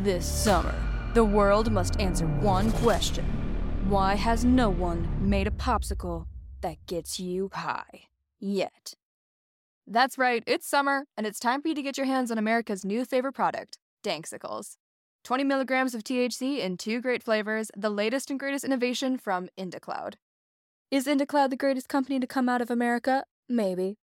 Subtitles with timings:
[0.00, 0.74] This summer,
[1.12, 3.26] the world must answer one question
[3.90, 6.24] Why has no one made a popsicle
[6.62, 8.06] that gets you high
[8.40, 8.94] yet?
[9.86, 12.86] That's right, it's summer, and it's time for you to get your hands on America's
[12.86, 14.76] new favorite product, Danksicles.
[15.24, 20.14] 20 milligrams of THC in two great flavors, the latest and greatest innovation from IndaCloud.
[20.90, 23.24] Is IndaCloud the greatest company to come out of America?
[23.46, 23.98] Maybe.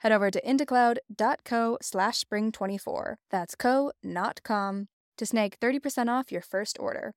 [0.00, 3.16] Head over to indacloud.co slash spring24.
[3.30, 7.12] That's co, not com, to snag 30% off your first order.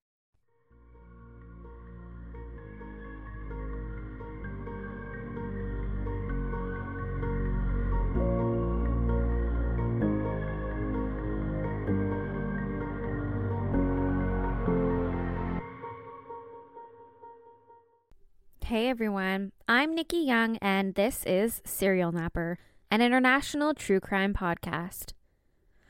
[18.65, 22.57] Hey everyone, I'm Nikki Young, and this is Serial Napper,
[22.93, 25.13] an international true crime podcast.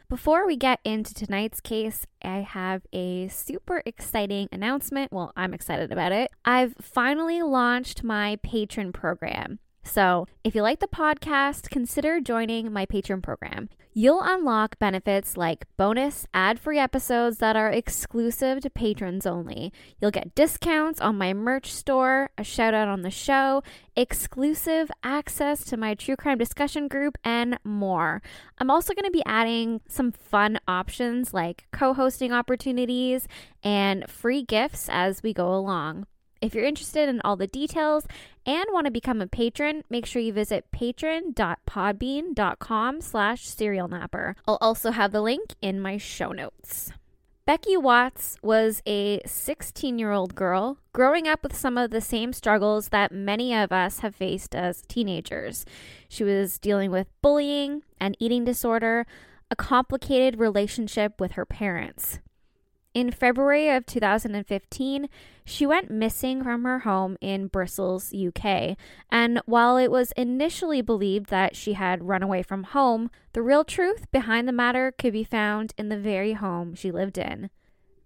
[0.09, 5.11] Before we get into tonight's case, I have a super exciting announcement.
[5.11, 6.31] Well, I'm excited about it.
[6.45, 9.59] I've finally launched my patron program.
[9.83, 13.69] So, if you like the podcast, consider joining my Patreon program.
[13.95, 19.71] You'll unlock benefits like bonus ad free episodes that are exclusive to patrons only.
[20.01, 23.61] You'll get discounts on my merch store, a shout out on the show,
[23.95, 28.23] exclusive access to my true crime discussion group, and more.
[28.57, 33.27] I'm also going to be adding some fun options like co hosting opportunities
[33.63, 36.07] and free gifts as we go along.
[36.43, 38.05] If you're interested in all the details
[38.45, 44.35] and want to become a patron, make sure you visit patron.podbean.com slash serialnapper.
[44.45, 46.91] I'll also have the link in my show notes.
[47.45, 52.33] Becky Watts was a 16 year old girl growing up with some of the same
[52.33, 55.65] struggles that many of us have faced as teenagers.
[56.09, 59.05] She was dealing with bullying, an eating disorder,
[59.49, 62.19] a complicated relationship with her parents.
[62.93, 65.09] In February of 2015,
[65.45, 68.77] she went missing from her home in Bristol, UK.
[69.09, 73.63] And while it was initially believed that she had run away from home, the real
[73.63, 77.49] truth behind the matter could be found in the very home she lived in.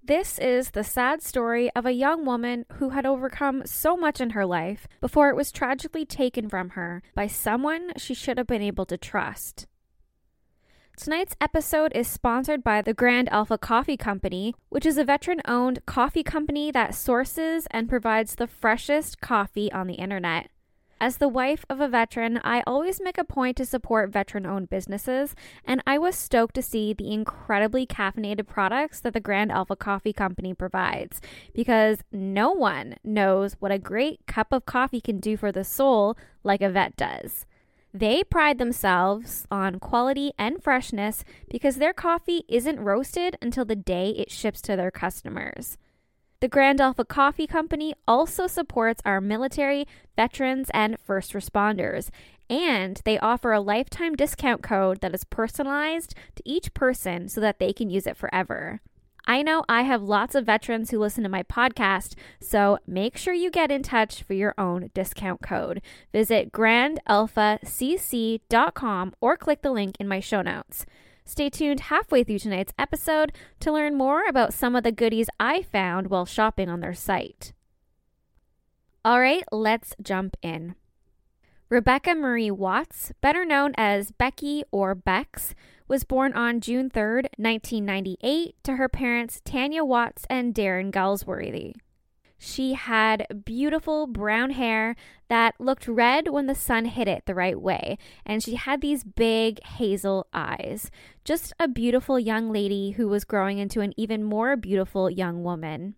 [0.01, 4.29] This is the sad story of a young woman who had overcome so much in
[4.29, 8.61] her life before it was tragically taken from her by someone she should have been
[8.61, 9.67] able to trust.
[10.97, 15.85] Tonight's episode is sponsored by the Grand Alpha Coffee Company, which is a veteran owned
[15.85, 20.49] coffee company that sources and provides the freshest coffee on the internet.
[20.99, 24.71] As the wife of a veteran, I always make a point to support veteran owned
[24.71, 29.75] businesses, and I was stoked to see the incredibly caffeinated products that the Grand Alpha
[29.75, 31.21] Coffee Company provides
[31.53, 36.17] because no one knows what a great cup of coffee can do for the soul
[36.43, 37.45] like a vet does.
[37.99, 44.09] They pride themselves on quality and freshness because their coffee isn't roasted until the day
[44.09, 45.79] it ships to their customers.
[46.39, 52.11] The Grand Alpha Coffee Company also supports our military, veterans, and first responders,
[52.47, 57.57] and they offer a lifetime discount code that is personalized to each person so that
[57.57, 58.79] they can use it forever.
[59.29, 63.33] I know I have lots of veterans who listen to my podcast, so make sure
[63.33, 65.81] you get in touch for your own discount code.
[66.13, 70.85] Visit grandalphacc.com or click the link in my show notes.
[71.25, 75.61] Stay tuned halfway through tonight's episode to learn more about some of the goodies I
[75.61, 77.51] found while shopping on their site.
[79.03, 80.75] All right, let's jump in.
[81.69, 85.53] Rebecca Marie Watts, better known as Becky or Bex,
[85.89, 91.73] was born on June 3, 1998, to her parents Tanya Watts and Darren Galsworthy.
[92.37, 94.95] She had beautiful brown hair
[95.27, 99.03] that looked red when the sun hit it the right way, and she had these
[99.03, 100.89] big hazel eyes.
[101.25, 105.95] Just a beautiful young lady who was growing into an even more beautiful young woman.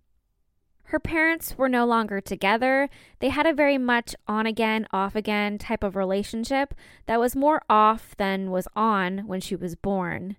[0.89, 2.89] Her parents were no longer together.
[3.19, 6.73] They had a very much on again, off again type of relationship
[7.05, 10.35] that was more off than was on when she was born.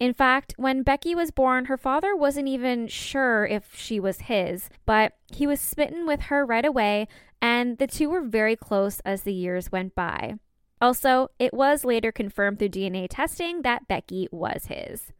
[0.00, 4.70] In fact, when Becky was born, her father wasn't even sure if she was his,
[4.86, 7.06] but he was smitten with her right away,
[7.42, 10.36] and the two were very close as the years went by.
[10.80, 15.12] Also, it was later confirmed through DNA testing that Becky was his.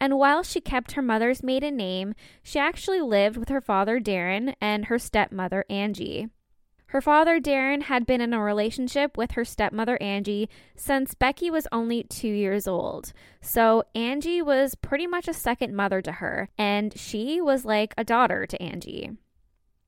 [0.00, 4.54] And while she kept her mother's maiden name, she actually lived with her father, Darren,
[4.60, 6.28] and her stepmother, Angie.
[6.86, 11.68] Her father, Darren, had been in a relationship with her stepmother, Angie, since Becky was
[11.70, 13.12] only two years old.
[13.40, 18.02] So Angie was pretty much a second mother to her, and she was like a
[18.02, 19.12] daughter to Angie.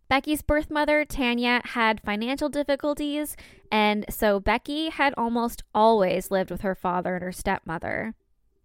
[0.08, 3.34] Becky's birth mother, Tanya, had financial difficulties,
[3.72, 8.14] and so Becky had almost always lived with her father and her stepmother.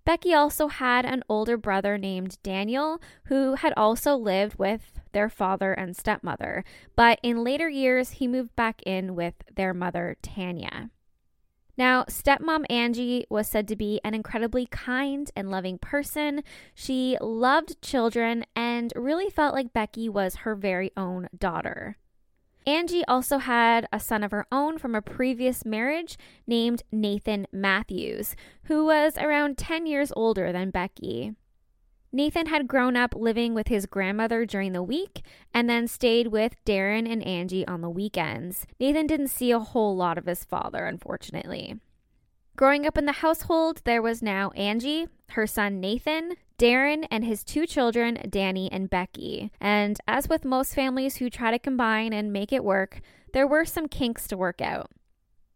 [0.08, 5.74] Becky also had an older brother named Daniel, who had also lived with their father
[5.74, 6.64] and stepmother,
[6.96, 10.92] but in later years, he moved back in with their mother, Tanya.
[11.78, 16.42] Now, stepmom Angie was said to be an incredibly kind and loving person.
[16.74, 21.98] She loved children and really felt like Becky was her very own daughter.
[22.68, 28.36] Angie also had a son of her own from a previous marriage named Nathan Matthews,
[28.64, 31.32] who was around 10 years older than Becky.
[32.12, 35.22] Nathan had grown up living with his grandmother during the week
[35.54, 38.68] and then stayed with Darren and Angie on the weekends.
[38.82, 41.80] Nathan didn't see a whole lot of his father, unfortunately.
[42.58, 47.44] Growing up in the household, there was now Angie, her son Nathan, Darren and his
[47.44, 49.52] two children, Danny and Becky.
[49.62, 53.02] And as with most families who try to combine and make it work,
[53.34, 54.90] there were some kinks to work out.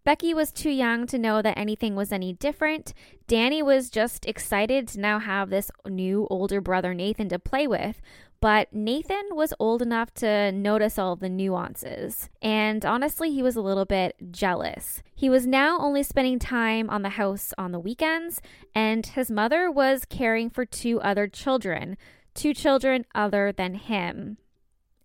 [0.03, 2.93] Becky was too young to know that anything was any different.
[3.27, 8.01] Danny was just excited to now have this new older brother Nathan to play with,
[8.39, 12.29] but Nathan was old enough to notice all the nuances.
[12.41, 15.03] And honestly, he was a little bit jealous.
[15.13, 18.41] He was now only spending time on the house on the weekends,
[18.73, 21.95] and his mother was caring for two other children,
[22.33, 24.37] two children other than him.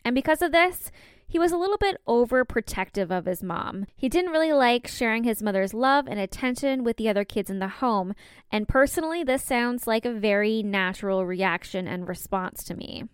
[0.07, 0.91] And because of this,
[1.37, 3.85] he was a little bit overprotective of his mom.
[3.95, 7.59] He didn't really like sharing his mother's love and attention with the other kids in
[7.59, 8.15] the home,
[8.51, 13.05] and personally, this sounds like a very natural reaction and response to me.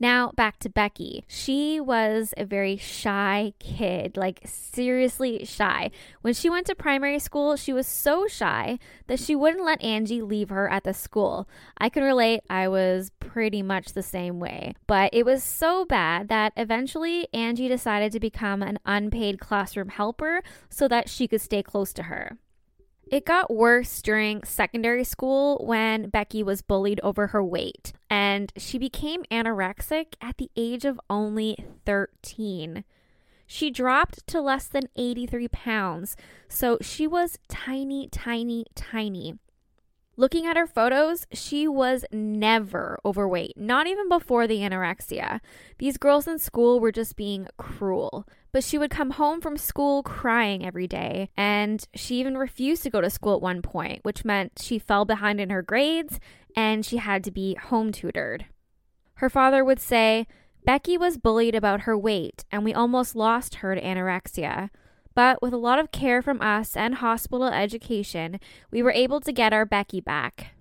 [0.00, 1.24] Now, back to Becky.
[1.26, 5.90] She was a very shy kid, like seriously shy.
[6.22, 8.78] When she went to primary school, she was so shy
[9.08, 11.48] that she wouldn't let Angie leave her at the school.
[11.78, 14.74] I can relate, I was pretty much the same way.
[14.86, 20.42] But it was so bad that eventually Angie decided to become an unpaid classroom helper
[20.68, 22.38] so that she could stay close to her.
[23.10, 28.78] It got worse during secondary school when Becky was bullied over her weight, and she
[28.78, 31.56] became anorexic at the age of only
[31.86, 32.84] 13.
[33.46, 36.16] She dropped to less than 83 pounds,
[36.48, 39.38] so she was tiny, tiny, tiny.
[40.18, 45.40] Looking at her photos, she was never overweight, not even before the anorexia.
[45.78, 48.26] These girls in school were just being cruel.
[48.50, 52.90] But she would come home from school crying every day, and she even refused to
[52.90, 56.18] go to school at one point, which meant she fell behind in her grades
[56.56, 58.46] and she had to be home tutored.
[59.14, 60.26] Her father would say,
[60.64, 64.70] Becky was bullied about her weight, and we almost lost her to anorexia.
[65.14, 68.38] But with a lot of care from us and hospital education,
[68.70, 70.52] we were able to get our Becky back.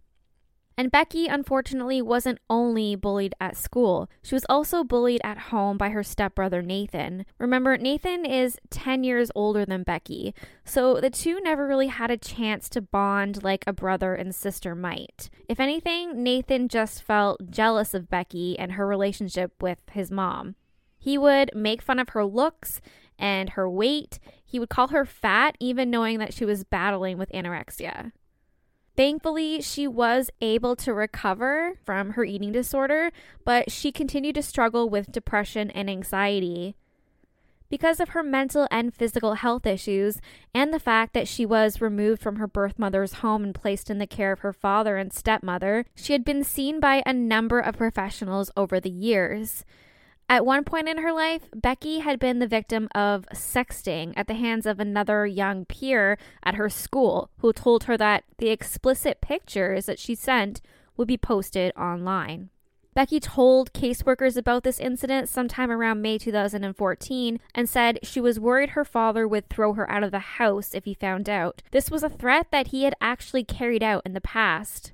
[0.79, 5.89] And Becky, unfortunately, wasn't only bullied at school, she was also bullied at home by
[5.89, 7.25] her stepbrother Nathan.
[7.39, 12.17] Remember, Nathan is 10 years older than Becky, so the two never really had a
[12.17, 15.31] chance to bond like a brother and sister might.
[15.49, 20.53] If anything, Nathan just felt jealous of Becky and her relationship with his mom.
[20.99, 22.81] He would make fun of her looks
[23.17, 24.19] and her weight.
[24.45, 28.11] He would call her fat, even knowing that she was battling with anorexia.
[28.97, 33.11] Thankfully, she was able to recover from her eating disorder,
[33.45, 36.75] but she continued to struggle with depression and anxiety.
[37.69, 40.19] Because of her mental and physical health issues,
[40.51, 43.99] and the fact that she was removed from her birth mother's home and placed in
[43.99, 47.77] the care of her father and stepmother, she had been seen by a number of
[47.77, 49.63] professionals over the years.
[50.29, 54.33] At one point in her life, Becky had been the victim of sexting at the
[54.33, 59.85] hands of another young peer at her school who told her that the explicit pictures
[59.85, 60.59] that she sent
[60.97, 62.49] would be posted online.
[62.93, 68.71] Becky told caseworkers about this incident sometime around May 2014 and said she was worried
[68.71, 71.61] her father would throw her out of the house if he found out.
[71.71, 74.93] This was a threat that he had actually carried out in the past.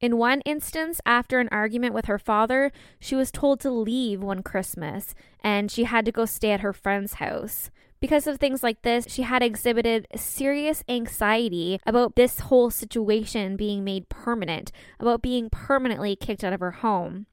[0.00, 4.42] In one instance, after an argument with her father, she was told to leave one
[4.42, 7.70] Christmas and she had to go stay at her friend's house.
[7.98, 13.84] Because of things like this, she had exhibited serious anxiety about this whole situation being
[13.84, 17.26] made permanent, about being permanently kicked out of her home.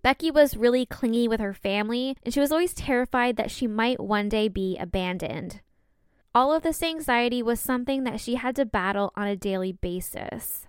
[0.00, 3.98] Becky was really clingy with her family, and she was always terrified that she might
[3.98, 5.60] one day be abandoned.
[6.32, 10.67] All of this anxiety was something that she had to battle on a daily basis.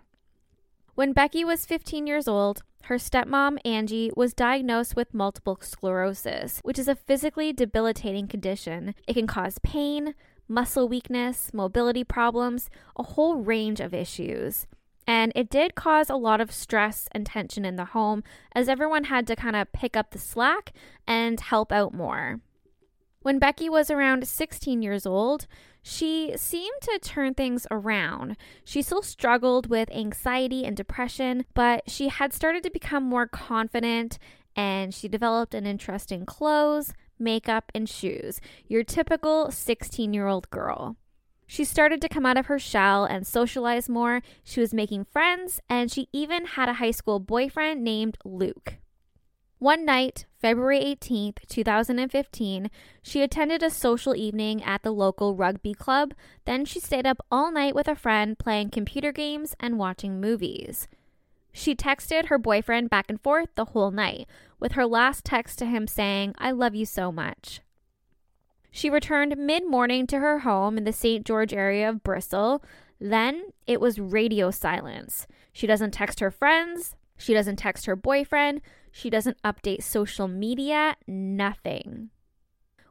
[0.99, 6.77] When Becky was 15 years old, her stepmom, Angie, was diagnosed with multiple sclerosis, which
[6.77, 8.93] is a physically debilitating condition.
[9.07, 10.13] It can cause pain,
[10.49, 14.67] muscle weakness, mobility problems, a whole range of issues.
[15.07, 18.21] And it did cause a lot of stress and tension in the home
[18.53, 20.73] as everyone had to kind of pick up the slack
[21.07, 22.41] and help out more.
[23.21, 25.47] When Becky was around 16 years old,
[25.81, 28.35] she seemed to turn things around.
[28.63, 34.19] She still struggled with anxiety and depression, but she had started to become more confident
[34.55, 38.41] and she developed an interest in clothes, makeup, and shoes.
[38.67, 40.97] Your typical 16 year old girl.
[41.47, 44.21] She started to come out of her shell and socialize more.
[44.43, 48.78] She was making friends, and she even had a high school boyfriend named Luke.
[49.59, 56.13] One night, February 18th, 2015, she attended a social evening at the local rugby club.
[56.45, 60.87] Then she stayed up all night with a friend playing computer games and watching movies.
[61.51, 64.27] She texted her boyfriend back and forth the whole night,
[64.61, 67.59] with her last text to him saying, I love you so much.
[68.71, 71.25] She returned mid morning to her home in the St.
[71.25, 72.63] George area of Bristol.
[72.97, 75.27] Then it was radio silence.
[75.51, 76.95] She doesn't text her friends.
[77.17, 78.61] She doesn't text her boyfriend.
[78.99, 82.09] She doesn't update social media, nothing.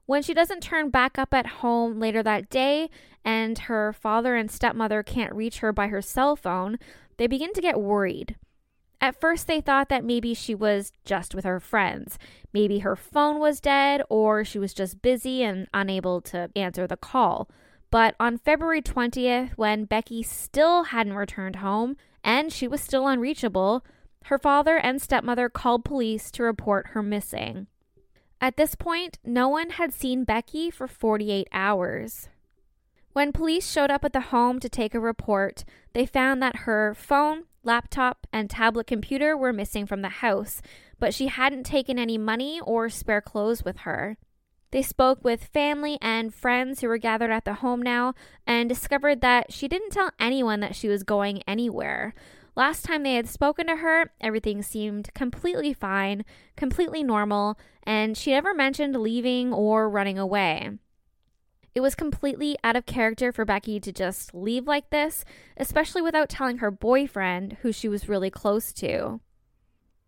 [0.06, 2.88] When she doesn't turn back up at home later that day
[3.26, 6.78] and her father and stepmother can't reach her by her cell phone,
[7.18, 8.36] they begin to get worried.
[9.02, 12.18] At first, they thought that maybe she was just with her friends.
[12.54, 16.96] Maybe her phone was dead or she was just busy and unable to answer the
[16.96, 17.50] call.
[17.90, 23.84] But on February 20th, when Becky still hadn't returned home and she was still unreachable,
[24.24, 27.66] her father and stepmother called police to report her missing.
[28.40, 32.28] At this point, no one had seen Becky for 48 hours.
[33.12, 36.94] When police showed up at the home to take a report, they found that her
[36.94, 40.62] phone, laptop, and tablet computer were missing from the house,
[41.00, 44.18] but she hadn't taken any money or spare clothes with her.
[44.70, 48.14] They spoke with family and friends who were gathered at the home now
[48.46, 52.14] and discovered that she didn't tell anyone that she was going anywhere.
[52.58, 56.24] Last time they had spoken to her, everything seemed completely fine,
[56.56, 60.70] completely normal, and she never mentioned leaving or running away.
[61.76, 65.24] It was completely out of character for Becky to just leave like this,
[65.56, 69.20] especially without telling her boyfriend, who she was really close to.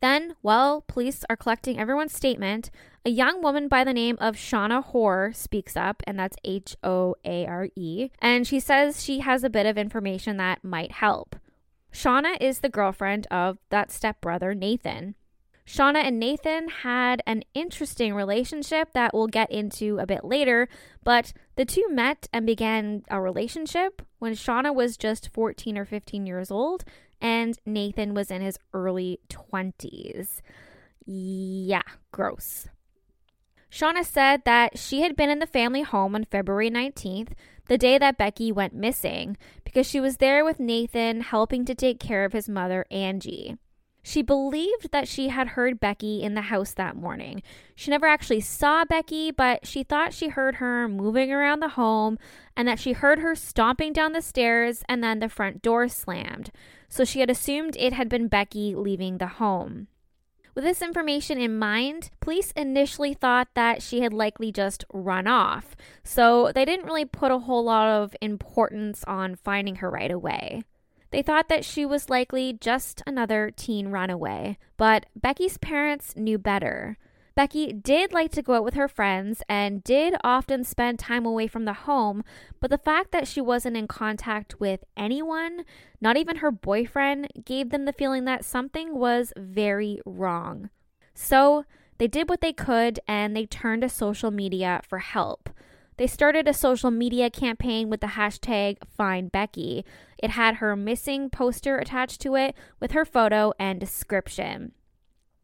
[0.03, 2.73] Then, while police are collecting everyone's statement,
[3.07, 7.15] a young woman by the name of Shauna Hoare speaks up, and that's H O
[7.25, 11.37] A R E, and she says she has a bit of information that might help.
[11.93, 15.15] Shauna is the girlfriend of that stepbrother, Nathan.
[15.67, 20.69] Shauna and Nathan had an interesting relationship that we'll get into a bit later,
[21.05, 26.27] but the two met and began a relationship when Shauna was just 14 or 15
[26.27, 26.85] years old
[27.21, 30.41] and Nathan was in his early 20s.
[31.07, 32.69] Yeah, gross.
[33.71, 37.33] Shauna said that she had been in the family home on February 19th,
[37.71, 42.01] the day that Becky went missing, because she was there with Nathan helping to take
[42.01, 43.59] care of his mother, Angie.
[44.03, 47.45] She believed that she had heard Becky in the house that morning.
[47.77, 52.19] She never actually saw Becky, but she thought she heard her moving around the home
[52.57, 56.51] and that she heard her stomping down the stairs and then the front door slammed.
[56.89, 59.87] So she had assumed it had been Becky leaving the home.
[60.55, 65.77] With this information in mind, police initially thought that she had likely just run off,
[66.03, 70.63] so they didn't really put a whole lot of importance on finding her right away.
[71.11, 76.99] They thought that she was likely just another teen runaway, but Becky's parents knew better.
[77.35, 81.47] Becky did like to go out with her friends and did often spend time away
[81.47, 82.25] from the home,
[82.61, 85.65] but the fact that she wasn't in contact with anyone,
[86.01, 90.71] not even her boyfriend, gave them the feeling that something was very wrong.
[91.15, 91.65] So
[91.99, 95.51] they did what they could and they turned to social media for help.
[95.99, 99.85] They started a social media campaign with the hashtag FindBecky.
[100.17, 104.73] It had her missing poster attached to it with her photo and description.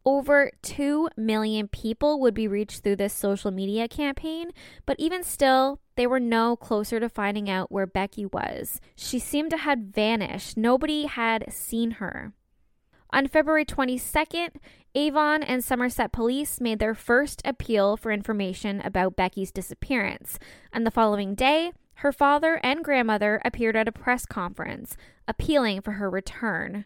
[0.07, 4.53] Over 2 million people would be reached through this social media campaign,
[4.87, 8.81] but even still, they were no closer to finding out where Becky was.
[8.95, 10.57] She seemed to have vanished.
[10.57, 12.33] Nobody had seen her.
[13.11, 14.51] On February 22nd,
[14.95, 20.39] Avon and Somerset police made their first appeal for information about Becky's disappearance,
[20.73, 24.97] and the following day, her father and grandmother appeared at a press conference,
[25.27, 26.85] appealing for her return.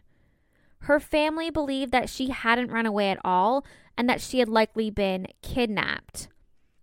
[0.81, 3.65] Her family believed that she hadn't run away at all
[3.97, 6.27] and that she had likely been kidnapped.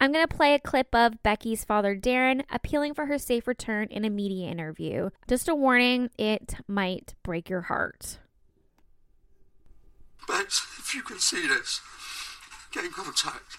[0.01, 3.89] I'm going to play a clip of Becky's father, Darren, appealing for her safe return
[3.91, 5.11] in a media interview.
[5.29, 8.19] Just a warning, it might break your heart.
[10.29, 11.81] But if you can see this,
[12.71, 13.57] get in contact.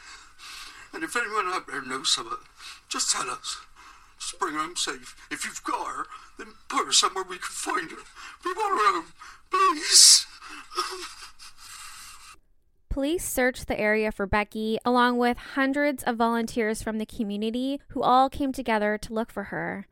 [0.94, 2.38] And if anyone out there knows something,
[2.88, 3.58] just tell us.
[4.18, 5.16] Just bring her home safe.
[5.30, 6.06] If you've got her,
[6.38, 7.98] then put her somewhere we can find her.
[8.46, 9.14] We want her home,
[9.52, 10.26] please.
[12.90, 18.02] Police searched the area for Becky, along with hundreds of volunteers from the community who
[18.02, 19.88] all came together to look for her.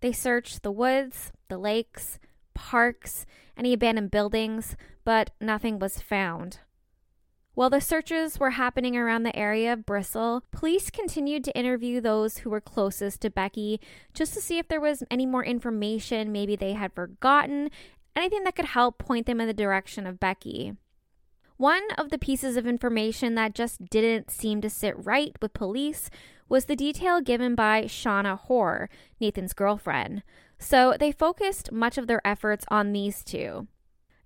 [0.00, 2.18] They searched the woods, the lakes,
[2.54, 3.24] parks,
[3.56, 6.58] any abandoned buildings, but nothing was found.
[7.54, 12.38] While the searches were happening around the area of Bristol, police continued to interview those
[12.38, 13.78] who were closest to Becky
[14.14, 17.70] just to see if there was any more information maybe they had forgotten,
[18.14, 20.74] anything that could help point them in the direction of Becky.
[21.56, 26.10] One of the pieces of information that just didn't seem to sit right with police
[26.48, 28.88] was the detail given by Shauna Hoare,
[29.20, 30.22] Nathan's girlfriend.
[30.58, 33.68] So they focused much of their efforts on these two.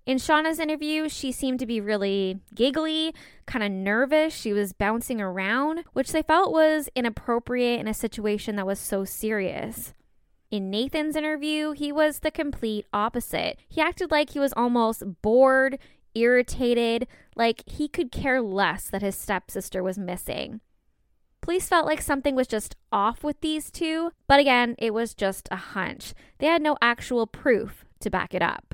[0.05, 3.13] In Shauna's interview, she seemed to be really giggly,
[3.45, 4.33] kind of nervous.
[4.33, 9.03] She was bouncing around, which they felt was inappropriate in a situation that was so
[9.03, 9.93] serious.
[10.49, 13.59] In Nathan's interview, he was the complete opposite.
[13.67, 15.77] He acted like he was almost bored,
[16.15, 20.61] irritated, like he could care less that his stepsister was missing.
[21.41, 25.49] Police felt like something was just off with these two, but again, it was just
[25.51, 26.13] a hunch.
[26.39, 28.73] They had no actual proof to back it up.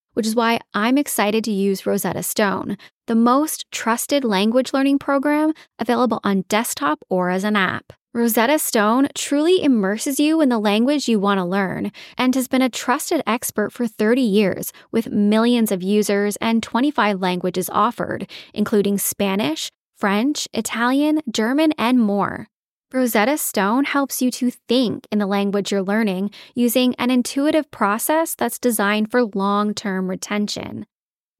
[0.13, 2.77] which is why I'm excited to use Rosetta Stone,
[3.07, 7.93] the most trusted language learning program available on desktop or as an app.
[8.13, 12.61] Rosetta Stone truly immerses you in the language you want to learn and has been
[12.61, 18.97] a trusted expert for 30 years with millions of users and 25 languages offered, including
[18.97, 22.50] Spanish, French, Italian, German, and more.
[22.93, 28.35] Rosetta Stone helps you to think in the language you're learning using an intuitive process
[28.35, 30.85] that's designed for long term retention.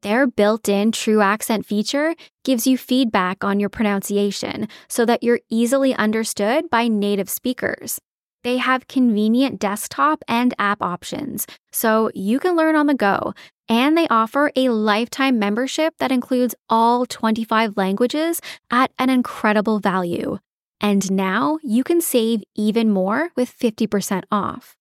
[0.01, 5.41] Their built in true accent feature gives you feedback on your pronunciation so that you're
[5.49, 7.99] easily understood by native speakers.
[8.45, 13.33] They have convenient desktop and app options, so you can learn on the go.
[13.67, 18.39] And they offer a lifetime membership that includes all 25 languages
[18.71, 20.39] at an incredible value.
[20.81, 24.75] And now you can save even more with 50% off.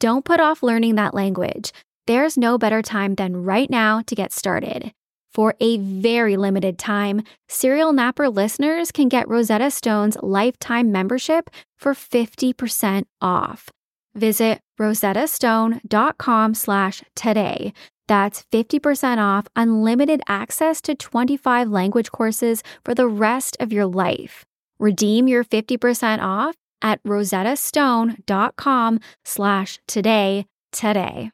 [0.00, 1.72] Don't put off learning that language.
[2.06, 4.92] There's no better time than right now to get started.
[5.32, 11.94] For a very limited time, Serial Napper listeners can get Rosetta Stone's lifetime membership for
[11.94, 13.70] 50% off.
[14.14, 17.72] Visit rosettastone.com slash today.
[18.06, 24.44] That's 50% off unlimited access to 25 language courses for the rest of your life.
[24.78, 31.30] Redeem your 50% off at rosettastone.com slash today today.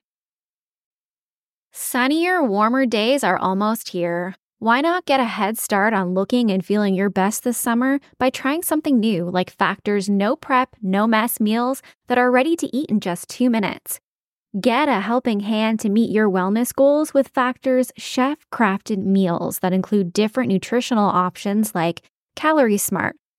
[1.72, 4.34] Sunnier, warmer days are almost here.
[4.58, 8.28] Why not get a head start on looking and feeling your best this summer by
[8.28, 12.90] trying something new like Factor's no prep, no mess meals that are ready to eat
[12.90, 14.00] in just two minutes?
[14.60, 19.72] Get a helping hand to meet your wellness goals with Factor's chef crafted meals that
[19.72, 22.02] include different nutritional options like
[22.34, 23.16] Calorie Smart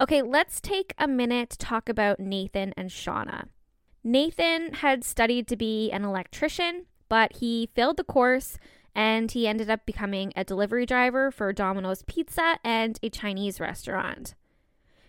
[0.00, 3.46] Okay, let's take a minute to talk about Nathan and Shauna.
[4.02, 8.58] Nathan had studied to be an electrician, but he failed the course
[8.94, 14.34] and he ended up becoming a delivery driver for Domino's Pizza and a Chinese restaurant.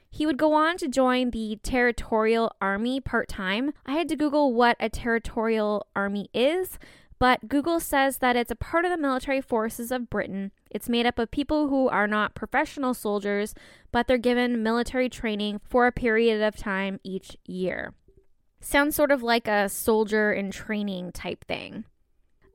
[0.10, 3.74] He would go on to join the Territorial Army part time.
[3.86, 6.80] I had to Google what a Territorial Army is,
[7.18, 10.52] but Google says that it's a part of the military forces of Britain.
[10.70, 13.54] It's made up of people who are not professional soldiers,
[13.92, 17.94] but they're given military training for a period of time each year.
[18.60, 21.86] Sounds sort of like a soldier in training type thing.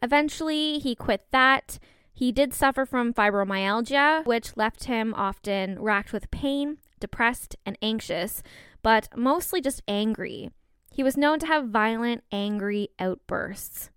[0.03, 1.79] Eventually, he quit that.
[2.13, 8.43] He did suffer from fibromyalgia, which left him often racked with pain, depressed, and anxious,
[8.83, 10.51] but mostly just angry.
[10.93, 13.91] He was known to have violent, angry outbursts.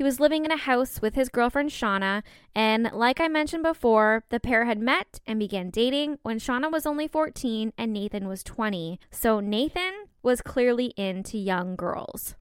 [0.00, 2.22] He was living in a house with his girlfriend Shauna,
[2.54, 6.86] and like I mentioned before, the pair had met and began dating when Shauna was
[6.86, 8.98] only 14 and Nathan was 20.
[9.10, 12.34] So Nathan was clearly into young girls.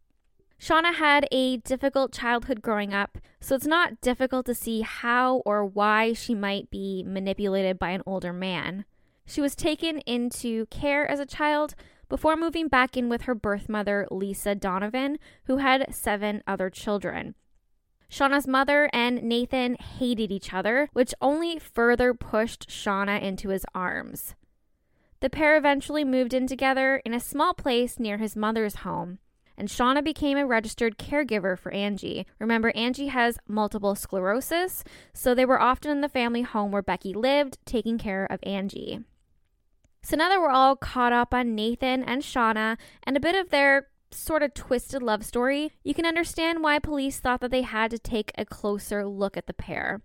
[0.58, 5.66] Shauna had a difficult childhood growing up, so it's not difficult to see how or
[5.66, 8.86] why she might be manipulated by an older man.
[9.26, 11.76] She was taken into care as a child
[12.08, 17.36] before moving back in with her birth mother, Lisa Donovan, who had seven other children.
[18.10, 24.36] Shauna's mother and Nathan hated each other, which only further pushed Shauna into his arms.
[25.20, 29.20] The pair eventually moved in together in a small place near his mother's home
[29.60, 32.26] and Shauna became a registered caregiver for Angie.
[32.40, 37.14] Remember, Angie has multiple sclerosis, so they were often in the family home where Becky
[37.14, 39.02] lived, taking care of Angie.
[40.02, 43.50] So now that we're all caught up on Nathan and Shauna and a bit of
[43.50, 47.92] their sort of twisted love story, you can understand why police thought that they had
[47.92, 50.02] to take a closer look at the pair.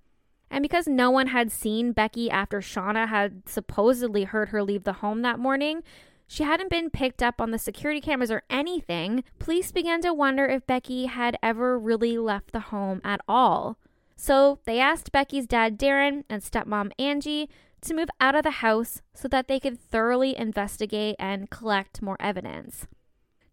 [0.50, 4.94] And because no one had seen Becky after Shauna had supposedly heard her leave the
[4.94, 5.82] home that morning,
[6.26, 9.24] she hadn't been picked up on the security cameras or anything.
[9.38, 13.78] Police began to wonder if Becky had ever really left the home at all.
[14.16, 17.50] So they asked Becky's dad, Darren, and stepmom, Angie,
[17.82, 22.16] to move out of the house so that they could thoroughly investigate and collect more
[22.20, 22.86] evidence.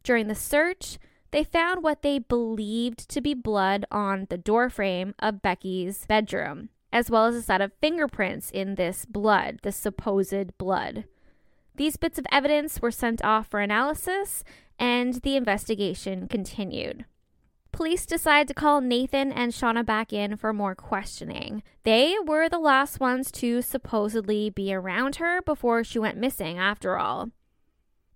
[0.04, 0.98] During the search,
[1.32, 7.10] they found what they believed to be blood on the doorframe of Becky's bedroom, as
[7.10, 11.06] well as a set of fingerprints in this blood, the supposed blood.
[11.76, 14.44] These bits of evidence were sent off for analysis,
[14.78, 17.06] and the investigation continued.
[17.72, 21.64] Police decided to call Nathan and Shauna back in for more questioning.
[21.84, 26.98] They were the last ones to supposedly be around her before she went missing, after
[26.98, 27.30] all.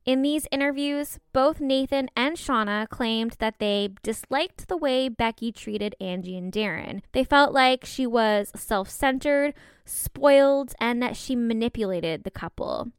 [0.06, 5.96] In these interviews, both Nathan and Shauna claimed that they disliked the way Becky treated
[6.00, 7.02] Angie and Darren.
[7.12, 12.92] They felt like she was self centered, spoiled, and that she manipulated the couple.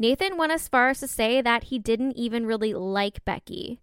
[0.00, 3.78] Nathan went as far as to say that he didn't even really like Becky.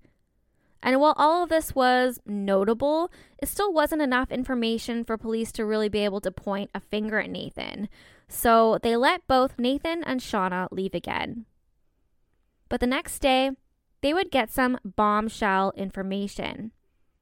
[0.82, 3.10] And while all of this was notable,
[3.42, 7.20] it still wasn't enough information for police to really be able to point a finger
[7.20, 7.88] at Nathan.
[8.28, 11.46] So they let both Nathan and Shauna leave again.
[12.74, 13.52] But the next day,
[14.02, 16.72] they would get some bombshell information.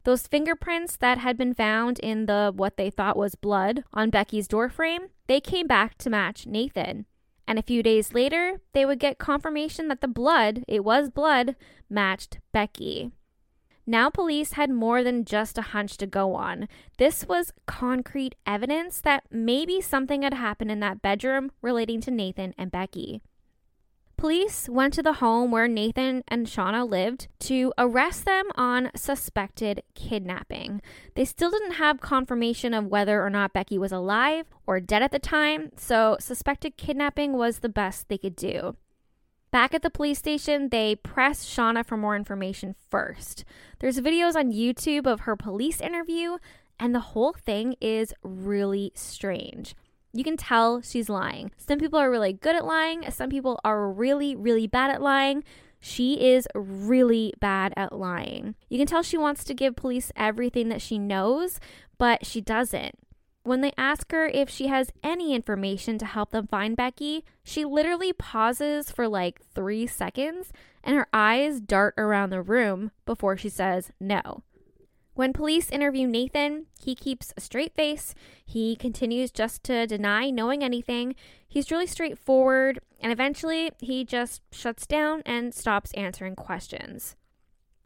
[0.05, 4.47] Those fingerprints that had been found in the what they thought was blood on Becky's
[4.47, 7.05] doorframe, they came back to match Nathan.
[7.45, 11.57] And a few days later, they would get confirmation that the blood, it was blood,
[11.89, 13.11] matched Becky.
[13.85, 16.69] Now, police had more than just a hunch to go on.
[16.97, 22.53] This was concrete evidence that maybe something had happened in that bedroom relating to Nathan
[22.57, 23.21] and Becky.
[24.21, 29.81] Police went to the home where Nathan and Shauna lived to arrest them on suspected
[29.95, 30.83] kidnapping.
[31.15, 35.11] They still didn't have confirmation of whether or not Becky was alive or dead at
[35.11, 38.75] the time, so suspected kidnapping was the best they could do.
[39.49, 43.43] Back at the police station, they pressed Shauna for more information first.
[43.79, 46.37] There's videos on YouTube of her police interview,
[46.79, 49.73] and the whole thing is really strange.
[50.13, 51.51] You can tell she's lying.
[51.57, 55.43] Some people are really good at lying, some people are really, really bad at lying.
[55.79, 58.53] She is really bad at lying.
[58.69, 61.59] You can tell she wants to give police everything that she knows,
[61.97, 62.99] but she doesn't.
[63.43, 67.65] When they ask her if she has any information to help them find Becky, she
[67.65, 73.49] literally pauses for like three seconds and her eyes dart around the room before she
[73.49, 74.43] says no.
[75.13, 78.15] When police interview Nathan, he keeps a straight face.
[78.45, 81.15] He continues just to deny knowing anything.
[81.47, 87.17] He's really straightforward, and eventually he just shuts down and stops answering questions.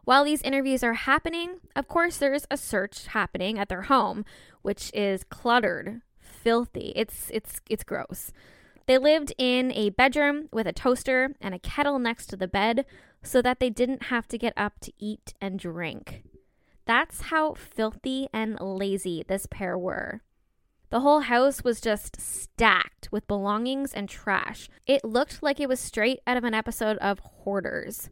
[0.04, 4.24] While these interviews are happening, of course, there's a search happening at their home,
[4.62, 6.94] which is cluttered, filthy.
[6.96, 8.32] It's it's it's gross.
[8.86, 12.86] They lived in a bedroom with a toaster and a kettle next to the bed
[13.24, 16.22] so that they didn't have to get up to eat and drink.
[16.86, 20.22] That's how filthy and lazy this pair were.
[20.92, 24.70] The whole house was just stacked with belongings and trash.
[24.86, 28.10] It looked like it was straight out of an episode of Hoarders.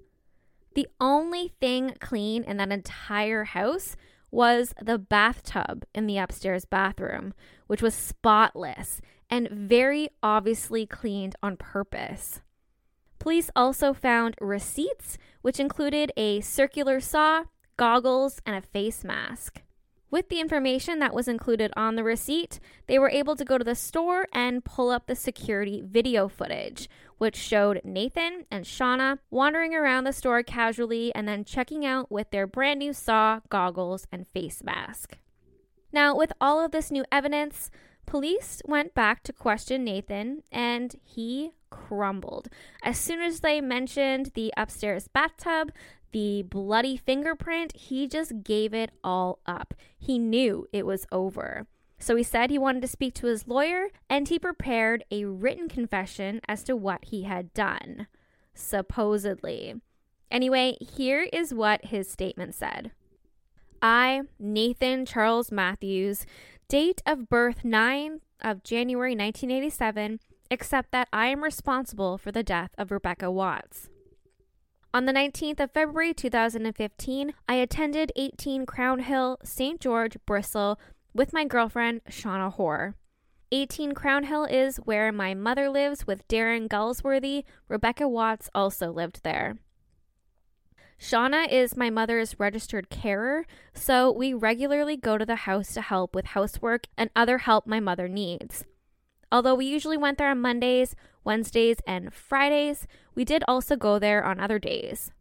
[0.75, 3.95] The only thing clean in that entire house
[4.31, 7.35] was the bathtub in the upstairs bathroom,
[7.67, 12.41] which was spotless and very obviously cleaned on purpose.
[13.19, 17.43] Police also found receipts, which included a circular saw,
[17.77, 19.61] goggles, and a face mask.
[20.13, 23.63] With the information that was included on the receipt, they were able to go to
[23.63, 29.73] the store and pull up the security video footage, which showed Nathan and Shauna wandering
[29.73, 34.27] around the store casually and then checking out with their brand new saw, goggles, and
[34.27, 35.17] face mask.
[35.91, 37.71] Now, with all of this new evidence,
[38.05, 42.49] police went back to question Nathan and he crumbled.
[42.83, 45.71] As soon as they mentioned the upstairs bathtub,
[46.13, 49.73] the bloody fingerprint, he just gave it all up.
[49.99, 51.67] He knew it was over.
[51.99, 55.69] So he said he wanted to speak to his lawyer and he prepared a written
[55.69, 58.07] confession as to what he had done,
[58.53, 59.75] supposedly.
[60.29, 62.91] Anyway, here is what his statement said
[63.81, 66.25] I, Nathan Charles Matthews,
[66.67, 70.19] date of birth 9 of January 1987,
[70.51, 73.89] accept that I am responsible for the death of Rebecca Watts.
[74.95, 79.81] On the 19th of February 2015, I attended 18 Crown Hill, St.
[79.81, 80.79] George, Bristol
[81.15, 82.93] with my girlfriend, Shauna Hoare.
[83.51, 87.43] 18 Crown Hill is where my mother lives with Darren Galsworthy.
[87.67, 89.57] Rebecca Watts also lived there.
[90.99, 96.13] Shauna is my mother's registered carer, so we regularly go to the house to help
[96.13, 98.63] with housework and other help my mother needs.
[99.31, 104.23] Although we usually went there on Mondays, Wednesdays, and Fridays, we did also go there
[104.23, 105.11] on other days.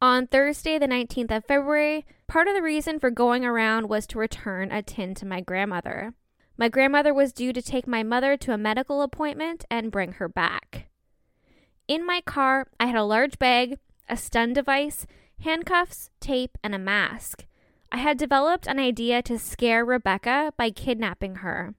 [0.00, 4.18] On Thursday, the 19th of February, part of the reason for going around was to
[4.18, 6.12] return a tin to my grandmother.
[6.56, 10.28] My grandmother was due to take my mother to a medical appointment and bring her
[10.28, 10.88] back.
[11.88, 15.06] In my car, I had a large bag, a stun device,
[15.40, 17.46] handcuffs, tape, and a mask.
[17.90, 21.74] I had developed an idea to scare Rebecca by kidnapping her.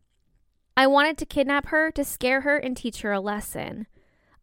[0.77, 3.87] I wanted to kidnap her to scare her and teach her a lesson.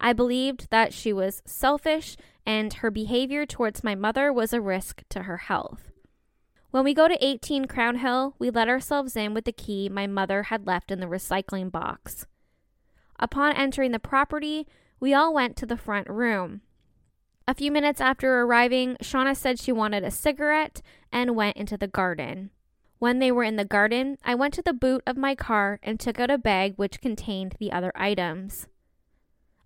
[0.02, 5.04] I believed that she was selfish and her behavior towards my mother was a risk
[5.10, 5.92] to her health.
[6.72, 10.08] When we go to 18 Crown Hill, we let ourselves in with the key my
[10.08, 12.26] mother had left in the recycling box.
[13.20, 14.66] Upon entering the property,
[14.98, 16.62] we all went to the front room.
[17.46, 21.86] A few minutes after arriving, Shauna said she wanted a cigarette and went into the
[21.86, 22.50] garden.
[22.98, 26.00] When they were in the garden, I went to the boot of my car and
[26.00, 28.66] took out a bag which contained the other items.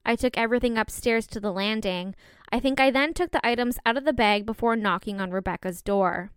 [0.07, 2.15] I took everything upstairs to the landing.
[2.53, 5.83] I think I then took the items out of the bag before knocking on Rebecca's
[5.83, 6.31] door.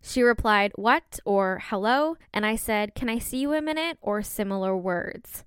[0.00, 1.20] She replied, What?
[1.26, 2.16] or Hello?
[2.32, 3.98] And I said, Can I see you a minute?
[4.00, 5.44] or similar words.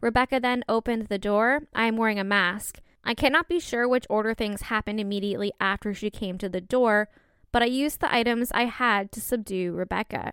[0.00, 1.60] Rebecca then opened the door.
[1.74, 2.80] I am wearing a mask.
[3.04, 7.08] I cannot be sure which order things happened immediately after she came to the door,
[7.52, 10.32] but I used the items I had to subdue Rebecca.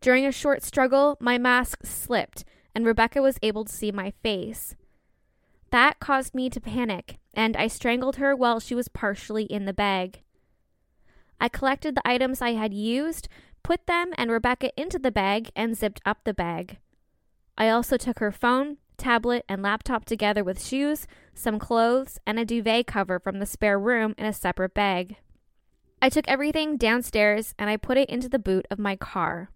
[0.00, 2.44] During a short struggle, my mask slipped,
[2.74, 4.74] and Rebecca was able to see my face.
[5.72, 9.72] That caused me to panic, and I strangled her while she was partially in the
[9.72, 10.20] bag.
[11.40, 13.26] I collected the items I had used,
[13.62, 16.76] put them and Rebecca into the bag, and zipped up the bag.
[17.56, 22.44] I also took her phone, tablet, and laptop together with shoes, some clothes, and a
[22.44, 25.16] duvet cover from the spare room in a separate bag.
[26.02, 29.48] I took everything downstairs and I put it into the boot of my car.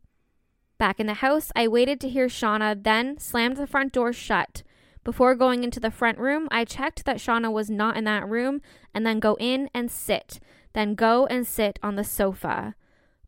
[0.79, 4.63] Back in the house, I waited to hear Shauna, then slammed the front door shut.
[5.07, 8.61] Before going into the front room, I checked that Shauna was not in that room
[8.93, 10.41] and then go in and sit,
[10.73, 12.75] then go and sit on the sofa.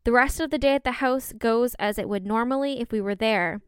[0.03, 2.99] The rest of the day at the house goes as it would normally if we
[2.99, 3.61] were there.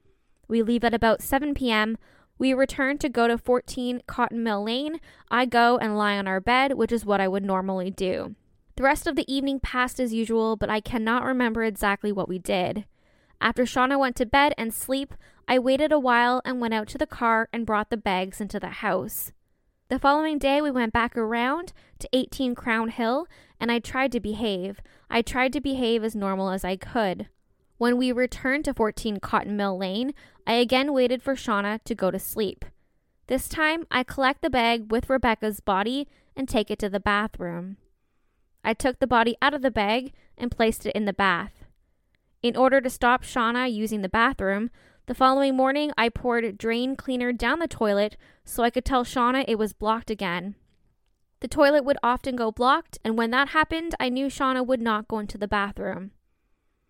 [0.50, 1.98] We leave at about 7 p.m.
[2.38, 5.00] We return to go to 14 Cotton Mill Lane.
[5.30, 8.36] I go and lie on our bed, which is what I would normally do.
[8.76, 12.40] The rest of the evening passed as usual, but I cannot remember exactly what we
[12.40, 12.84] did.
[13.40, 15.14] After Shauna went to bed and sleep,
[15.48, 18.60] I waited a while and went out to the car and brought the bags into
[18.60, 19.32] the house.
[19.90, 23.28] The following day, we went back around to 18 Crown Hill,
[23.60, 24.80] and I tried to behave.
[25.10, 27.28] I tried to behave as normal as I could.
[27.78, 30.14] When we returned to 14 Cotton Mill Lane,
[30.48, 32.64] I again waited for Shauna to go to sleep.
[33.28, 37.78] This time, I collect the bag with Rebecca's body and take it to the bathroom.
[38.64, 41.66] I took the body out of the bag and placed it in the bath.
[42.42, 44.72] In order to stop Shauna using the bathroom,
[45.08, 49.46] the following morning, I poured drain cleaner down the toilet so I could tell Shauna
[49.48, 50.56] it was blocked again.
[51.42, 55.08] The toilet would often go blocked, and when that happened, I knew Shauna would not
[55.08, 56.12] go into the bathroom.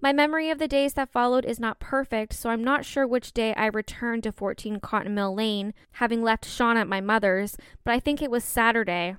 [0.01, 3.33] My memory of the days that followed is not perfect, so I'm not sure which
[3.33, 7.93] day I returned to 14 Cotton Mill Lane, having left Shauna at my mother's, but
[7.93, 9.15] I think it was Saturday.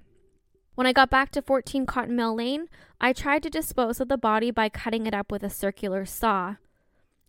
[0.74, 2.68] When I got back to 14 Cotton Mill Lane,
[3.00, 6.56] I tried to dispose of the body by cutting it up with a circular saw.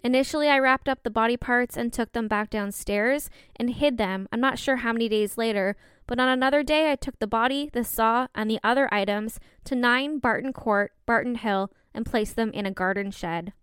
[0.03, 4.27] Initially, I wrapped up the body parts and took them back downstairs and hid them.
[4.31, 7.69] I'm not sure how many days later, but on another day, I took the body,
[7.71, 12.51] the saw, and the other items to 9 Barton Court, Barton Hill, and placed them
[12.51, 13.53] in a garden shed.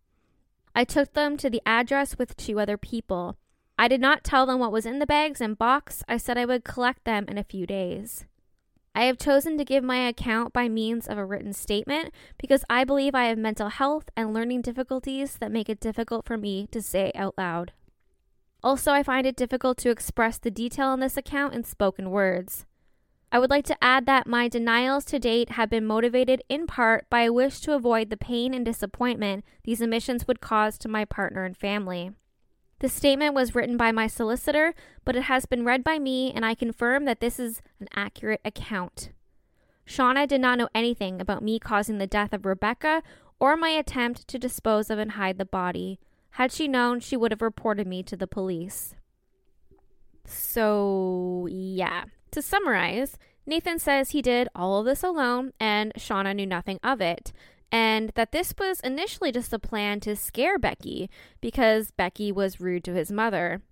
[0.75, 3.37] I took them to the address with two other people.
[3.79, 6.03] I did not tell them what was in the bags and box.
[6.09, 8.25] I said I would collect them in a few days.
[8.95, 12.85] I have chosen to give my account by means of a written statement because I
[12.85, 16.83] believe I have mental health and learning difficulties that make it difficult for me to
[16.83, 17.73] say out loud.
[18.63, 22.67] Also, I find it difficult to express the detail in this account in spoken words.
[23.33, 27.09] I would like to add that my denials to date have been motivated in part
[27.09, 31.05] by a wish to avoid the pain and disappointment these omissions would cause to my
[31.05, 32.11] partner and family.
[32.81, 36.45] The statement was written by my solicitor, but it has been read by me, and
[36.45, 39.11] I confirm that this is an accurate account.
[39.87, 43.03] Shauna did not know anything about me causing the death of Rebecca
[43.39, 45.99] or my attempt to dispose of and hide the body.
[46.33, 48.95] Had she known, she would have reported me to the police.
[50.25, 52.05] So, yeah.
[52.31, 57.01] To summarize, Nathan says he did all of this alone and Shauna knew nothing of
[57.01, 57.33] it
[57.73, 61.09] and that this was initially just a plan to scare Becky
[61.41, 63.63] because Becky was rude to his mother.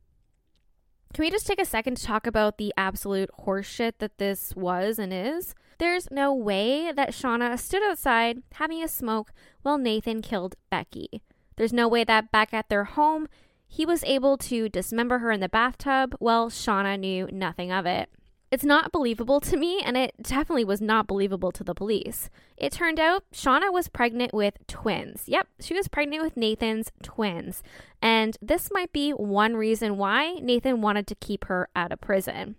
[1.14, 4.98] Can we just take a second to talk about the absolute horseshit that this was
[4.98, 5.54] and is?
[5.78, 9.32] There's no way that Shauna stood outside having a smoke
[9.62, 11.22] while Nathan killed Becky.
[11.56, 13.28] There's no way that back at their home,
[13.66, 18.10] he was able to dismember her in the bathtub while Shauna knew nothing of it.
[18.50, 22.30] It's not believable to me, and it definitely was not believable to the police.
[22.56, 25.24] It turned out Shauna was pregnant with twins.
[25.26, 27.62] Yep, she was pregnant with Nathan's twins.
[28.00, 32.56] And this might be one reason why Nathan wanted to keep her out of prison.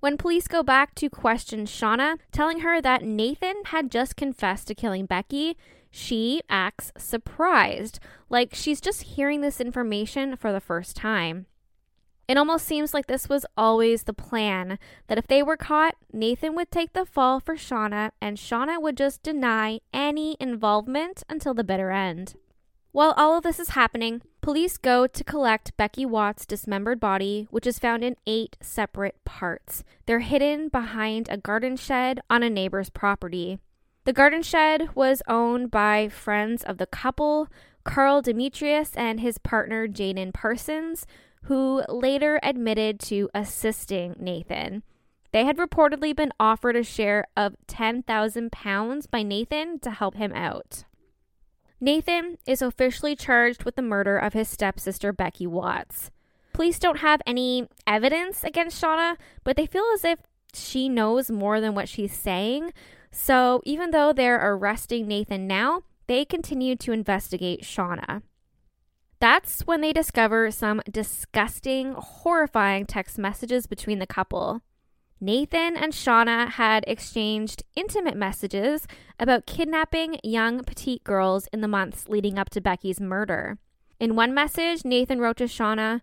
[0.00, 4.74] When police go back to question Shauna, telling her that Nathan had just confessed to
[4.74, 5.56] killing Becky,
[5.90, 11.46] she acts surprised, like she's just hearing this information for the first time.
[12.30, 16.54] It almost seems like this was always the plan that if they were caught, Nathan
[16.54, 21.64] would take the fall for Shauna and Shauna would just deny any involvement until the
[21.64, 22.34] bitter end.
[22.92, 27.66] While all of this is happening, police go to collect Becky Watts' dismembered body, which
[27.66, 29.82] is found in eight separate parts.
[30.06, 33.58] They're hidden behind a garden shed on a neighbor's property.
[34.04, 37.48] The garden shed was owned by friends of the couple,
[37.82, 41.06] Karl Demetrius and his partner Jaydene Parsons,
[41.44, 44.82] who later admitted to assisting Nathan.
[45.32, 50.32] They had reportedly been offered a share of 10,000 pounds by Nathan to help him
[50.32, 50.84] out.
[51.80, 56.10] Nathan is officially charged with the murder of his stepsister Becky Watts.
[56.52, 60.18] Police don't have any evidence against Shauna, but they feel as if
[60.52, 62.72] she knows more than what she's saying.
[63.10, 68.22] So even though they're arresting Nathan now, they continue to investigate Shauna.
[69.20, 74.62] That's when they discover some disgusting, horrifying text messages between the couple.
[75.20, 78.86] Nathan and Shauna had exchanged intimate messages
[79.18, 83.58] about kidnapping young petite girls in the months leading up to Becky's murder.
[83.98, 86.00] In one message, Nathan wrote to Shauna,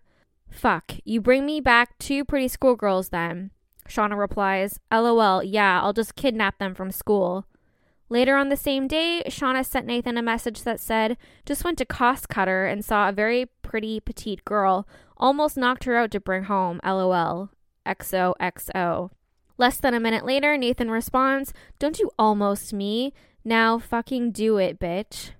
[0.48, 3.50] Fuck, you bring me back two pretty schoolgirls then.
[3.88, 7.44] Shauna replies, LOL, yeah, I'll just kidnap them from school.
[8.10, 11.84] Later on the same day, Shauna sent Nathan a message that said, Just went to
[11.84, 14.88] Costcutter and saw a very pretty petite girl.
[15.16, 16.80] Almost knocked her out to bring home.
[16.84, 17.50] LOL.
[17.86, 19.10] XOXO.
[19.58, 23.12] Less than a minute later, Nathan responds, Don't you almost me.
[23.44, 25.30] Now fucking do it, bitch.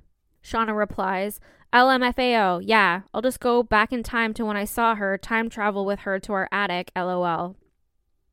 [0.43, 1.41] Shauna replies,
[1.73, 5.85] LMFAO, yeah, I'll just go back in time to when I saw her, time travel
[5.85, 7.57] with her to our attic, lol.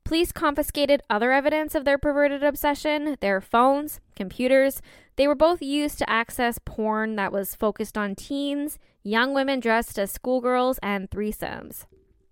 [0.06, 4.80] Police confiscated other evidence of their perverted obsession their phones, computers.
[5.16, 9.97] They were both used to access porn that was focused on teens, young women dressed
[9.97, 11.88] as schoolgirls, and threesomes.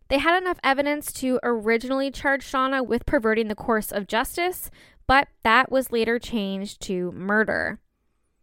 [0.10, 4.70] They had enough evidence to originally charge Shauna with perverting the course of justice,
[5.08, 7.80] but that was later changed to murder.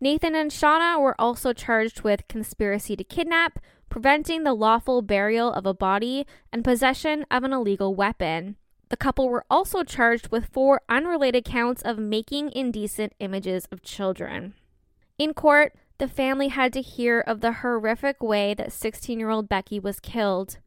[0.01, 5.67] Nathan and Shauna were also charged with conspiracy to kidnap, preventing the lawful burial of
[5.67, 8.57] a body, and possession of an illegal weapon.
[8.91, 14.55] The couple were also charged with four unrelated counts of making indecent images of children.
[15.17, 19.49] In court, the family had to hear of the horrific way that 16 year old
[19.49, 20.59] Becky was killed.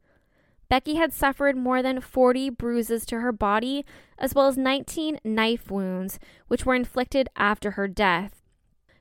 [0.70, 3.84] Becky had suffered more than 40 bruises to her body,
[4.18, 6.18] as well as 19 knife wounds,
[6.48, 8.42] which were inflicted after her death.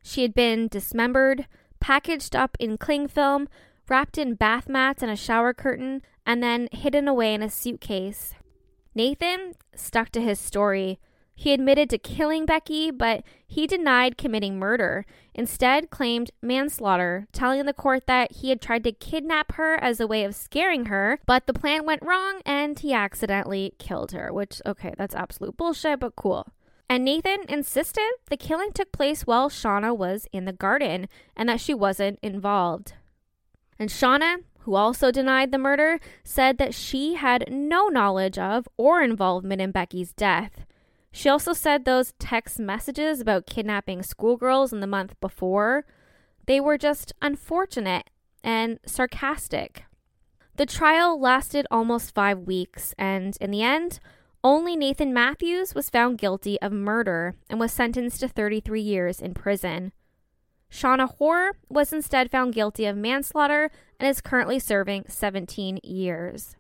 [0.04, 1.48] She had been dismembered,
[1.80, 3.48] packaged up in cling film,
[3.88, 8.34] wrapped in bath mats and a shower curtain, and then hidden away in a suitcase.
[8.96, 11.00] Nathan stuck to his story.
[11.36, 17.74] He admitted to killing Becky, but he denied committing murder, instead, claimed manslaughter, telling the
[17.74, 21.48] court that he had tried to kidnap her as a way of scaring her, but
[21.48, 24.32] the plan went wrong and he accidentally killed her.
[24.32, 26.54] Which, okay, that's absolute bullshit, but cool.
[26.88, 31.60] And Nathan insisted the killing took place while Shauna was in the garden and that
[31.60, 32.94] she wasn't involved.
[33.80, 39.02] And Shauna, who also denied the murder, said that she had no knowledge of or
[39.02, 40.66] involvement in Becky's death.
[41.12, 45.86] She also said those text messages about kidnapping schoolgirls in the month before,
[46.46, 48.10] they were just unfortunate
[48.44, 49.84] and sarcastic.
[50.56, 54.00] The trial lasted almost five weeks, and in the end,
[54.44, 59.34] only Nathan Matthews was found guilty of murder and was sentenced to 33 years in
[59.34, 59.94] prison.
[60.74, 63.70] Shauna Hoare was instead found guilty of manslaughter
[64.00, 66.56] and is currently serving 17 years.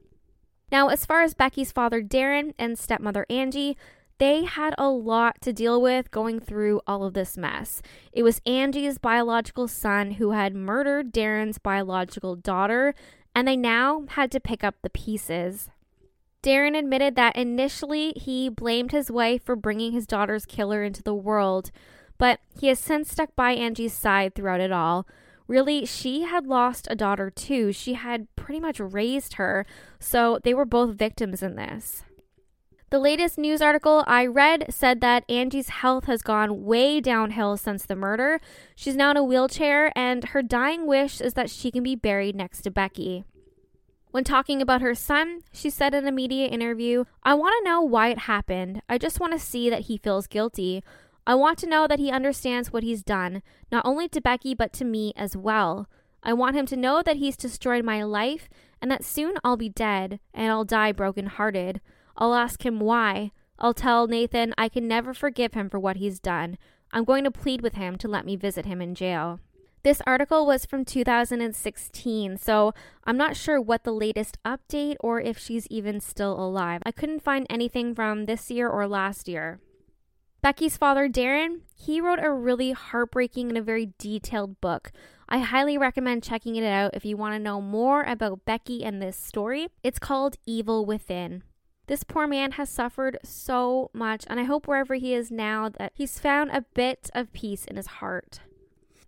[0.72, 3.76] Now, as far as Becky's father Darren and stepmother Angie,
[4.20, 7.82] they had a lot to deal with going through all of this mess.
[8.11, 12.93] It was Angie's biological son who had murdered Darren's biological daughter,
[13.34, 15.70] and they now had to pick up the pieces.
[16.43, 21.16] Darren admitted that initially he blamed his wife for bringing his daughter's killer into the
[21.16, 21.72] world,
[22.24, 25.05] but he has since stuck by Angie's side throughout it all.
[25.45, 27.74] Really, she had lost a daughter too.
[27.74, 29.65] She had pretty much raised her,
[29.99, 32.05] so they were both victims in this.
[32.91, 37.86] The latest news article I read said that Angie's health has gone way downhill since
[37.86, 38.39] the murder.
[38.74, 42.38] She's now in a wheelchair, and her dying wish is that she can be buried
[42.38, 43.26] next to Becky.
[44.11, 47.82] When talking about her son, she said in a media interview, I want to know
[47.82, 48.82] why it happened.
[48.88, 50.86] I just want to see that he feels guilty.
[51.26, 54.74] I want to know that he understands what he's done, not only to Becky, but
[54.74, 55.88] to me as well.
[56.21, 58.49] I want him to know that he's destroyed my life
[58.82, 61.80] and that soon I'll be dead and I'll die broken-hearted.
[62.17, 63.32] I'll ask him why.
[63.57, 66.57] I'll tell Nathan I can never forgive him for what he's done.
[66.91, 69.39] I'm going to plead with him to let me visit him in jail.
[69.84, 75.38] This article was from 2016, so I'm not sure what the latest update or if
[75.38, 76.82] she's even still alive.
[76.86, 79.59] I couldn't find anything from this year or last year.
[80.44, 84.91] Becky's father, Darren, he wrote a really heartbreaking and a very detailed book.
[85.30, 89.02] I highly recommend checking it out if you want to know more about Becky and
[89.02, 89.70] this story.
[89.84, 91.44] It's called Evil Within.
[91.88, 95.94] This poor man has suffered so much, and I hope wherever he is now that
[95.96, 98.41] he's found a bit of peace in his heart.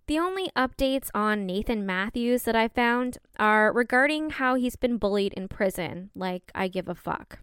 [0.07, 5.33] The only updates on Nathan Matthews that I found are regarding how he's been bullied
[5.33, 7.39] in prison, like I give a fuck.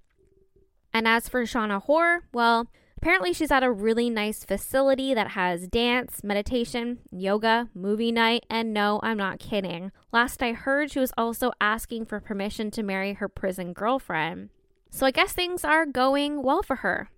[0.95, 2.71] And as for Shauna Hoare, well,
[3.03, 8.73] apparently she's at a really nice facility that has dance, meditation, yoga, movie night, and
[8.73, 9.91] no, I'm not kidding.
[10.13, 14.51] Last I heard, she was also asking for permission to marry her prison girlfriend.
[14.93, 17.11] So I guess things are going well for her.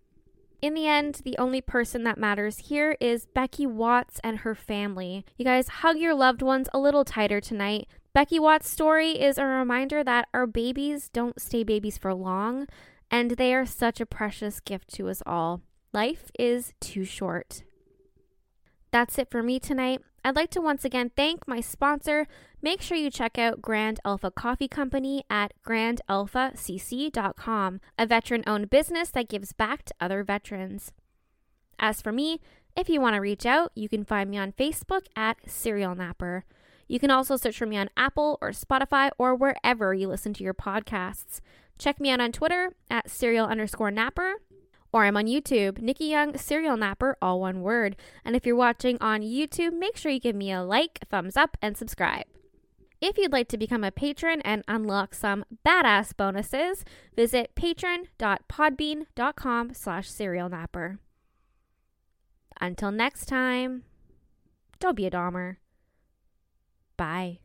[0.62, 5.26] In the end, the only person that matters here is Becky Watts and her family.
[5.36, 7.88] You guys hug your loved ones a little tighter tonight.
[8.14, 12.68] Becky Watts' story is a reminder that our babies don't stay babies for long,
[13.10, 15.60] and they are such a precious gift to us all.
[15.94, 17.62] Life is too short.
[18.90, 20.00] That's it for me tonight.
[20.24, 22.26] I'd like to once again thank my sponsor.
[22.60, 29.10] Make sure you check out Grand Alpha Coffee Company at grandalphacc.com, a veteran owned business
[29.10, 30.90] that gives back to other veterans.
[31.78, 32.40] As for me,
[32.76, 36.44] if you want to reach out, you can find me on Facebook at Serial Napper.
[36.88, 40.42] You can also search for me on Apple or Spotify or wherever you listen to
[40.42, 41.40] your podcasts.
[41.78, 44.38] Check me out on Twitter at serial underscore napper
[44.94, 47.96] or I'm on YouTube, Nikki Young Serial Napper, all one word.
[48.24, 51.56] And if you're watching on YouTube, make sure you give me a like, thumbs up,
[51.60, 52.26] and subscribe.
[53.00, 56.84] If you'd like to become a patron and unlock some badass bonuses,
[57.16, 60.98] visit patron.podbean.com slash serialnapper.
[62.60, 63.82] Until next time,
[64.78, 65.56] don't be a Dahmer.
[66.96, 67.40] Bye.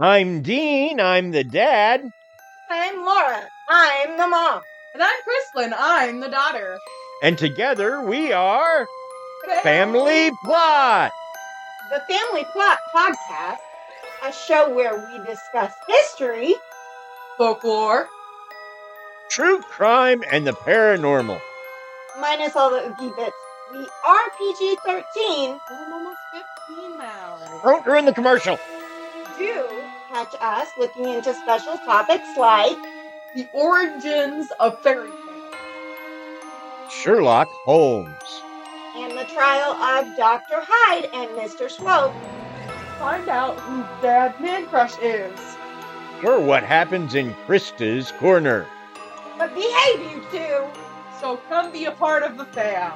[0.00, 0.98] I'm Dean.
[0.98, 2.10] I'm the dad.
[2.68, 3.48] I'm Laura.
[3.70, 4.60] I'm the mom.
[4.94, 5.74] And I'm Crislin.
[5.76, 6.78] I'm the daughter.
[7.20, 8.86] And together we are
[9.64, 11.10] Family Plot.
[11.90, 13.58] The Family Plot Podcast,
[14.24, 16.54] a show where we discuss history,
[17.36, 18.06] folklore,
[19.30, 21.40] true crime, and the paranormal.
[22.20, 23.34] Minus all the oogie bits.
[23.72, 25.58] We are PG 13.
[25.70, 26.20] I'm almost
[26.68, 27.60] 15 now.
[27.64, 28.60] Don't ruin the commercial.
[29.38, 29.66] Do
[30.12, 32.78] catch us looking into special topics like
[33.34, 35.54] the origins of fairy tales,
[36.92, 38.42] Sherlock Holmes,
[38.96, 40.62] and the trial of Dr.
[40.62, 41.68] Hyde and Mr.
[41.68, 42.14] Swope.
[42.98, 45.56] Find out who Dad Man Crush is.
[46.22, 48.66] Or what happens in Krista's Corner.
[49.36, 50.64] But behave, you two!
[51.20, 52.92] So come be a part of the fam.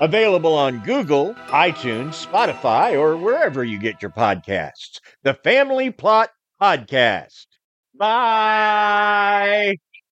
[0.00, 5.00] Available on Google, iTunes, Spotify, or wherever you get your podcasts.
[5.22, 6.30] The Family Plot
[6.60, 7.44] Podcast.
[8.00, 9.76] Bye.